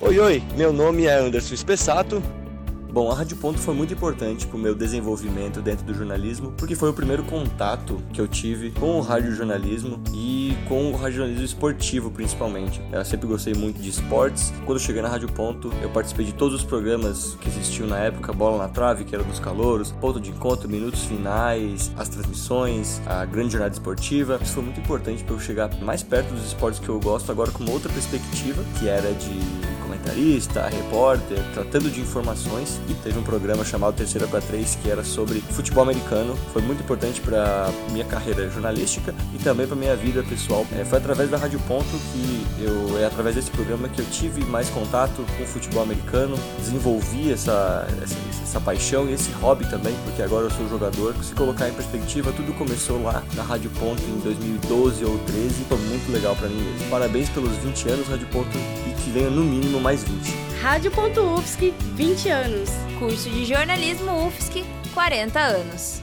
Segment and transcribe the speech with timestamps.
[0.00, 2.20] Oi, oi, meu nome é Anderson Spessato,
[2.94, 6.76] Bom, a Rádio Ponto foi muito importante para o meu desenvolvimento dentro do jornalismo, porque
[6.76, 12.08] foi o primeiro contato que eu tive com o radiojornalismo e com o radiojornalismo esportivo,
[12.12, 12.80] principalmente.
[12.92, 14.52] Eu sempre gostei muito de esportes.
[14.64, 17.98] Quando eu cheguei na Rádio Ponto, eu participei de todos os programas que existiam na
[17.98, 23.00] época, Bola na Trave, que era dos calouros, Ponto de Encontro, Minutos Finais, as transmissões,
[23.06, 24.38] a grande jornada esportiva.
[24.40, 27.50] Isso foi muito importante para eu chegar mais perto dos esportes que eu gosto, agora
[27.50, 29.34] com uma outra perspectiva, que era de
[30.04, 35.02] comentarista, repórter, tratando de informações e teve um programa chamado Terceira para Três que era
[35.02, 36.36] sobre futebol americano.
[36.52, 40.66] Foi muito importante para minha carreira jornalística e também para minha vida pessoal.
[40.78, 44.44] É, foi através da Rádio Ponto que eu é através desse programa que eu tive
[44.44, 49.94] mais contato com o futebol americano, desenvolvi essa, essa, essa paixão e esse hobby também,
[50.04, 51.14] porque agora eu sou jogador.
[51.22, 55.78] Se colocar em perspectiva, tudo começou lá na Rádio Ponto em 2012 ou 13, foi
[55.78, 56.90] muito legal para mim mesmo.
[56.90, 60.34] Parabéns pelos 20 anos Rádio Ponto e que venha no mínimo mais 20.
[60.60, 62.70] Rádio.UFSC, 20 anos.
[62.98, 66.02] Curso de jornalismo UFSC, 40 anos.